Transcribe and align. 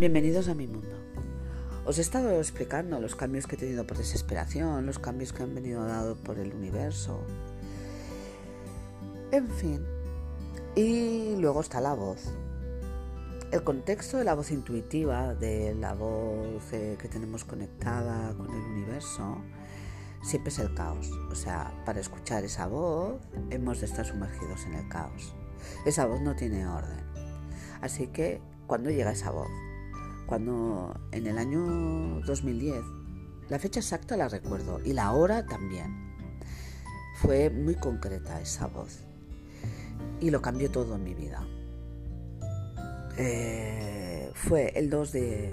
Bienvenidos 0.00 0.48
a 0.48 0.54
mi 0.54 0.66
mundo. 0.66 0.96
Os 1.84 1.98
he 1.98 2.00
estado 2.00 2.30
explicando 2.30 2.98
los 3.00 3.14
cambios 3.14 3.46
que 3.46 3.56
he 3.56 3.58
tenido 3.58 3.86
por 3.86 3.98
desesperación, 3.98 4.86
los 4.86 4.98
cambios 4.98 5.34
que 5.34 5.42
han 5.42 5.54
venido 5.54 5.84
dados 5.84 6.16
por 6.20 6.38
el 6.38 6.54
universo. 6.54 7.20
En 9.30 9.46
fin. 9.50 9.84
Y 10.74 11.36
luego 11.36 11.60
está 11.60 11.82
la 11.82 11.92
voz. 11.92 12.32
El 13.52 13.62
contexto 13.62 14.16
de 14.16 14.24
la 14.24 14.32
voz 14.32 14.50
intuitiva, 14.52 15.34
de 15.34 15.74
la 15.74 15.92
voz 15.92 16.72
eh, 16.72 16.96
que 16.98 17.08
tenemos 17.08 17.44
conectada 17.44 18.34
con 18.38 18.46
el 18.46 18.62
universo, 18.72 19.36
siempre 20.22 20.48
es 20.48 20.60
el 20.60 20.72
caos. 20.72 21.10
O 21.30 21.34
sea, 21.34 21.74
para 21.84 22.00
escuchar 22.00 22.42
esa 22.42 22.66
voz 22.68 23.20
hemos 23.50 23.80
de 23.80 23.84
estar 23.84 24.06
sumergidos 24.06 24.64
en 24.64 24.76
el 24.76 24.88
caos. 24.88 25.34
Esa 25.84 26.06
voz 26.06 26.22
no 26.22 26.34
tiene 26.36 26.66
orden. 26.66 27.04
Así 27.82 28.06
que, 28.06 28.40
cuando 28.66 28.88
llega 28.88 29.12
esa 29.12 29.30
voz? 29.30 29.50
Cuando 30.30 30.94
en 31.10 31.26
el 31.26 31.38
año 31.38 32.20
2010, 32.24 32.84
la 33.48 33.58
fecha 33.58 33.80
exacta 33.80 34.16
la 34.16 34.28
recuerdo 34.28 34.78
y 34.84 34.92
la 34.92 35.10
hora 35.10 35.44
también. 35.44 36.14
Fue 37.16 37.50
muy 37.50 37.74
concreta 37.74 38.40
esa 38.40 38.68
voz 38.68 39.00
y 40.20 40.30
lo 40.30 40.40
cambió 40.40 40.70
todo 40.70 40.94
en 40.94 41.02
mi 41.02 41.14
vida. 41.14 41.44
Eh, 43.18 44.30
fue 44.34 44.72
el 44.76 44.88
2 44.88 45.10
de 45.10 45.52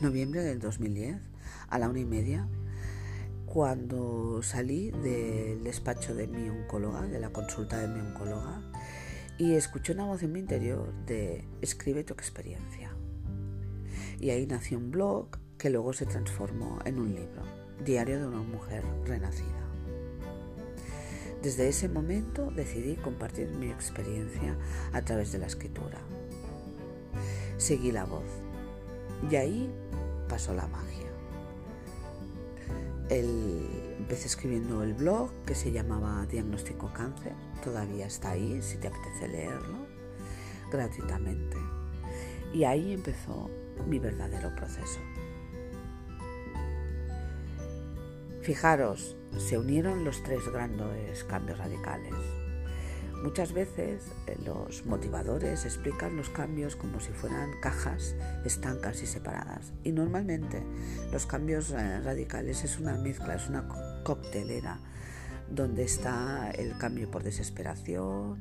noviembre 0.00 0.44
del 0.44 0.60
2010 0.60 1.20
a 1.68 1.78
la 1.80 1.88
una 1.88 1.98
y 1.98 2.04
media 2.04 2.46
cuando 3.46 4.44
salí 4.44 4.92
del 4.92 5.64
despacho 5.64 6.14
de 6.14 6.28
mi 6.28 6.48
oncóloga, 6.48 7.02
de 7.02 7.18
la 7.18 7.30
consulta 7.30 7.78
de 7.78 7.88
mi 7.88 7.98
oncóloga, 7.98 8.62
y 9.38 9.54
escuché 9.54 9.92
una 9.92 10.04
voz 10.04 10.22
en 10.22 10.30
mi 10.30 10.38
interior 10.38 10.94
de 11.04 11.48
escribe 11.62 12.04
tu 12.04 12.14
experiencia 12.14 12.94
y 14.20 14.30
ahí 14.30 14.46
nació 14.46 14.78
un 14.78 14.90
blog 14.90 15.28
que 15.58 15.70
luego 15.70 15.92
se 15.92 16.06
transformó 16.06 16.78
en 16.84 16.98
un 16.98 17.14
libro, 17.14 17.42
Diario 17.84 18.20
de 18.20 18.26
una 18.26 18.42
mujer 18.42 18.84
renacida. 19.04 19.64
Desde 21.42 21.68
ese 21.68 21.90
momento 21.90 22.50
decidí 22.50 22.96
compartir 22.96 23.48
mi 23.48 23.70
experiencia 23.70 24.56
a 24.94 25.02
través 25.02 25.30
de 25.32 25.38
la 25.38 25.46
escritura. 25.46 25.98
Seguí 27.58 27.92
la 27.92 28.04
voz 28.04 28.24
y 29.30 29.36
ahí 29.36 29.70
pasó 30.28 30.54
la 30.54 30.66
magia. 30.66 31.08
empecé 33.10 34.26
escribiendo 34.26 34.82
el 34.82 34.94
blog 34.94 35.30
que 35.46 35.54
se 35.54 35.70
llamaba 35.70 36.26
Diagnóstico 36.26 36.90
Cáncer, 36.92 37.34
todavía 37.62 38.06
está 38.06 38.30
ahí 38.30 38.60
si 38.62 38.78
te 38.78 38.88
apetece 38.88 39.28
leerlo, 39.28 39.86
gratuitamente. 40.70 41.56
Y 42.52 42.64
ahí 42.64 42.92
empezó 42.92 43.50
mi 43.86 43.98
verdadero 43.98 44.54
proceso. 44.54 45.00
Fijaros, 48.42 49.16
se 49.38 49.58
unieron 49.58 50.04
los 50.04 50.22
tres 50.22 50.48
grandes 50.52 51.24
cambios 51.24 51.58
radicales. 51.58 52.14
Muchas 53.22 53.54
veces 53.54 54.02
eh, 54.26 54.36
los 54.44 54.84
motivadores 54.84 55.64
explican 55.64 56.14
los 56.14 56.28
cambios 56.28 56.76
como 56.76 57.00
si 57.00 57.10
fueran 57.12 57.58
cajas 57.62 58.14
estancas 58.44 59.02
y 59.02 59.06
separadas. 59.06 59.72
Y 59.82 59.92
normalmente 59.92 60.62
los 61.10 61.24
cambios 61.24 61.70
eh, 61.70 62.00
radicales 62.00 62.64
es 62.64 62.78
una 62.78 62.98
mezcla, 62.98 63.34
es 63.34 63.48
una 63.48 63.66
coctelera 64.04 64.78
donde 65.50 65.84
está 65.84 66.50
el 66.50 66.76
cambio 66.76 67.10
por 67.10 67.22
desesperación, 67.22 68.40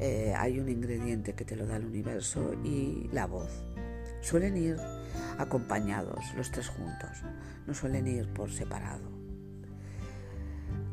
eh, 0.00 0.32
hay 0.36 0.60
un 0.60 0.68
ingrediente 0.68 1.34
que 1.34 1.44
te 1.44 1.56
lo 1.56 1.66
da 1.66 1.76
el 1.76 1.84
universo 1.84 2.54
y 2.64 3.08
la 3.12 3.26
voz. 3.26 3.50
Suelen 4.20 4.56
ir 4.56 4.76
acompañados 5.38 6.34
los 6.36 6.50
tres 6.50 6.68
juntos, 6.68 7.22
no 7.66 7.74
suelen 7.74 8.06
ir 8.06 8.28
por 8.32 8.50
separado. 8.50 9.08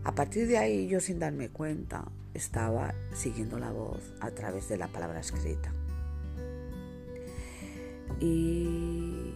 A 0.03 0.13
partir 0.13 0.47
de 0.47 0.57
ahí 0.57 0.87
yo 0.87 0.99
sin 0.99 1.19
darme 1.19 1.49
cuenta 1.49 2.05
estaba 2.35 2.93
siguiendo 3.13 3.57
la 3.57 3.71
voz 3.71 4.13
a 4.19 4.29
través 4.31 4.69
de 4.69 4.77
la 4.77 4.87
palabra 4.87 5.19
escrita. 5.19 5.71
Y 8.19 9.33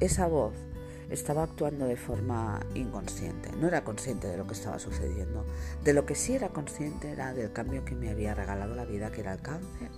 esa 0.00 0.28
voz 0.28 0.54
estaba 1.10 1.42
actuando 1.42 1.86
de 1.86 1.96
forma 1.96 2.60
inconsciente, 2.74 3.50
no 3.60 3.68
era 3.68 3.84
consciente 3.84 4.28
de 4.28 4.36
lo 4.36 4.46
que 4.46 4.54
estaba 4.54 4.78
sucediendo. 4.78 5.44
De 5.82 5.92
lo 5.92 6.06
que 6.06 6.14
sí 6.14 6.34
era 6.34 6.50
consciente 6.50 7.10
era 7.10 7.34
del 7.34 7.52
cambio 7.52 7.84
que 7.84 7.94
me 7.94 8.10
había 8.10 8.34
regalado 8.34 8.74
la 8.74 8.84
vida, 8.84 9.10
que 9.10 9.20
era 9.20 9.32
el 9.32 9.40
cáncer, 9.40 9.90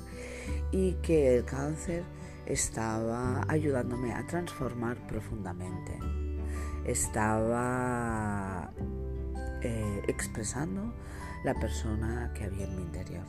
y 0.73 0.95
que 0.95 1.37
el 1.37 1.45
cáncer 1.45 2.05
estaba 2.47 3.45
ayudándome 3.49 4.13
a 4.13 4.27
transformar 4.27 4.97
profundamente. 5.07 5.99
Estaba 6.85 8.73
eh, 9.63 10.03
expresando 10.07 10.95
la 11.45 11.55
persona 11.55 12.33
que 12.35 12.45
había 12.45 12.67
en 12.67 12.77
mi 12.77 12.83
interior. 12.83 13.25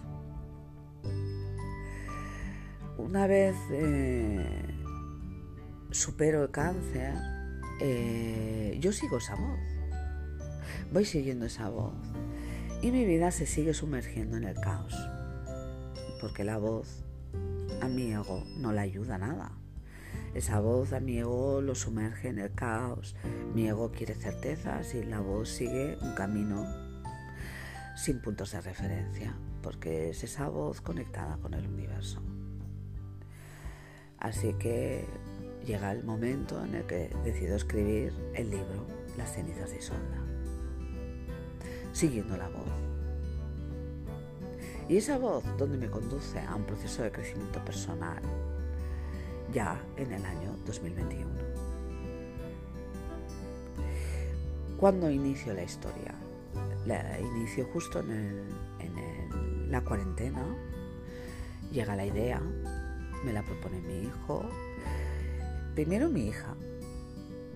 Una 2.97 3.27
vez 3.27 3.55
eh, 3.71 4.65
supero 5.91 6.43
el 6.43 6.51
cáncer, 6.51 7.13
eh, 7.79 8.77
yo 8.79 8.91
sigo 8.91 9.17
esa 9.17 9.35
voz. 9.35 9.59
Voy 10.91 11.05
siguiendo 11.05 11.45
esa 11.45 11.69
voz. 11.69 11.93
Y 12.81 12.91
mi 12.91 13.05
vida 13.05 13.31
se 13.31 13.45
sigue 13.45 13.73
sumergiendo 13.73 14.37
en 14.37 14.43
el 14.43 14.55
caos. 14.59 14.95
Porque 16.21 16.43
la 16.43 16.57
voz 16.57 17.06
a 17.81 17.87
mi 17.87 18.11
ego 18.11 18.43
no 18.57 18.71
le 18.71 18.81
ayuda 18.81 19.17
nada. 19.17 19.51
Esa 20.33 20.59
voz 20.59 20.93
a 20.93 20.99
mi 20.99 21.17
ego 21.17 21.61
lo 21.61 21.75
sumerge 21.75 22.29
en 22.29 22.39
el 22.39 22.53
caos. 22.53 23.15
Mi 23.53 23.67
ego 23.67 23.91
quiere 23.91 24.13
certezas 24.13 24.93
y 24.93 25.03
la 25.03 25.19
voz 25.19 25.49
sigue 25.49 25.97
un 26.01 26.13
camino 26.13 26.65
sin 27.95 28.21
puntos 28.21 28.51
de 28.51 28.61
referencia, 28.61 29.35
porque 29.63 30.09
es 30.09 30.23
esa 30.23 30.47
voz 30.49 30.81
conectada 30.81 31.37
con 31.37 31.53
el 31.53 31.67
universo. 31.67 32.21
Así 34.19 34.53
que 34.53 35.05
llega 35.65 35.91
el 35.91 36.03
momento 36.03 36.63
en 36.63 36.75
el 36.75 36.85
que 36.85 37.09
decido 37.23 37.55
escribir 37.55 38.13
el 38.35 38.49
libro 38.51 38.85
Las 39.17 39.33
cenizas 39.33 39.71
de 39.71 39.77
Isolda, 39.77 40.21
siguiendo 41.93 42.37
la 42.37 42.49
voz. 42.49 42.86
Y 44.89 44.97
esa 44.97 45.17
voz 45.17 45.43
donde 45.57 45.77
me 45.77 45.89
conduce 45.89 46.39
a 46.39 46.55
un 46.55 46.63
proceso 46.63 47.03
de 47.03 47.11
crecimiento 47.11 47.63
personal 47.63 48.21
ya 49.51 49.81
en 49.97 50.13
el 50.13 50.25
año 50.25 50.55
2021. 50.65 51.27
¿Cuándo 54.77 55.09
inicio 55.09 55.53
la 55.53 55.63
historia? 55.63 56.13
La 56.85 57.19
inicio 57.19 57.67
justo 57.73 57.99
en, 57.99 58.47
la 59.69 59.83
cuarentena. 59.83 60.41
Llega 61.73 61.97
la 61.97 62.05
idea, 62.05 62.39
me 63.25 63.33
la 63.33 63.43
propone 63.43 63.81
mi 63.81 64.03
hijo. 64.03 64.45
Primero 65.75 66.07
mi 66.07 66.27
hija, 66.27 66.55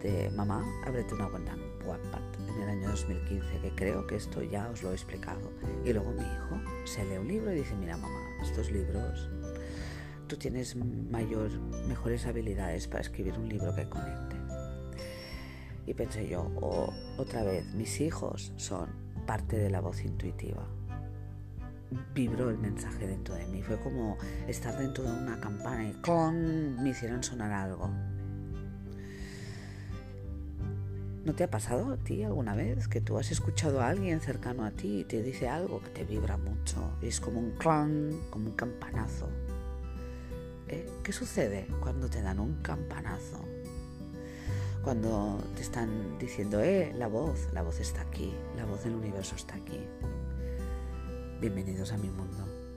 de 0.03 0.29
mamá, 0.31 0.65
ábrete 0.85 1.13
una 1.13 1.29
cuenta 1.29 1.55
en 2.61 2.69
el 2.69 2.77
año 2.77 2.89
2015, 2.89 3.59
que 3.59 3.71
creo 3.75 4.05
que 4.05 4.15
esto 4.15 4.43
ya 4.43 4.69
os 4.69 4.83
lo 4.83 4.91
he 4.91 4.93
explicado. 4.93 5.51
Y 5.83 5.93
luego 5.93 6.11
mi 6.11 6.21
hijo 6.21 6.61
se 6.85 7.03
lee 7.05 7.17
un 7.17 7.27
libro 7.27 7.51
y 7.51 7.57
dice, 7.57 7.75
mira 7.75 7.97
mamá, 7.97 8.19
estos 8.41 8.71
libros, 8.71 9.29
tú 10.27 10.37
tienes 10.37 10.75
mayor, 10.75 11.51
mejores 11.87 12.25
habilidades 12.25 12.87
para 12.87 13.01
escribir 13.01 13.37
un 13.37 13.49
libro 13.49 13.73
que 13.75 13.89
conecte. 13.89 14.35
Y 15.87 15.93
pensé 15.93 16.27
yo, 16.27 16.51
oh, 16.61 16.93
otra 17.17 17.43
vez, 17.43 17.65
mis 17.73 17.99
hijos 17.99 18.53
son 18.55 18.89
parte 19.25 19.57
de 19.57 19.69
la 19.69 19.81
voz 19.81 20.03
intuitiva. 20.03 20.65
Vibró 22.13 22.49
el 22.49 22.57
mensaje 22.57 23.07
dentro 23.07 23.35
de 23.35 23.45
mí. 23.47 23.61
Fue 23.61 23.77
como 23.79 24.17
estar 24.47 24.77
dentro 24.77 25.03
de 25.03 25.11
una 25.11 25.41
campana 25.41 25.89
y 25.89 25.93
¡clon! 26.01 26.81
me 26.81 26.91
hicieron 26.91 27.23
sonar 27.23 27.51
algo. 27.51 27.89
¿No 31.23 31.35
te 31.35 31.43
ha 31.43 31.51
pasado 31.51 31.93
a 31.93 31.97
ti 31.97 32.23
alguna 32.23 32.55
vez 32.55 32.87
que 32.87 32.99
tú 32.99 33.19
has 33.19 33.29
escuchado 33.29 33.81
a 33.81 33.89
alguien 33.89 34.21
cercano 34.21 34.65
a 34.65 34.71
ti 34.71 35.01
y 35.01 35.03
te 35.03 35.21
dice 35.21 35.47
algo 35.47 35.79
que 35.79 35.89
te 35.91 36.03
vibra 36.03 36.35
mucho? 36.37 36.97
Es 36.99 37.19
como 37.19 37.39
un 37.39 37.51
clan, 37.51 38.19
como 38.31 38.47
un 38.47 38.55
campanazo. 38.55 39.29
¿Eh? 40.67 40.89
¿Qué 41.03 41.13
sucede 41.13 41.67
cuando 41.79 42.09
te 42.09 42.23
dan 42.23 42.39
un 42.39 42.63
campanazo? 42.63 43.39
Cuando 44.83 45.37
te 45.55 45.61
están 45.61 46.17
diciendo, 46.17 46.59
eh, 46.59 46.91
la 46.97 47.05
voz, 47.05 47.49
la 47.53 47.61
voz 47.61 47.79
está 47.79 48.01
aquí, 48.01 48.33
la 48.57 48.65
voz 48.65 48.83
del 48.83 48.95
universo 48.95 49.35
está 49.35 49.53
aquí. 49.53 49.79
Bienvenidos 51.39 51.91
a 51.91 51.97
mi 51.97 52.09
mundo. 52.09 52.70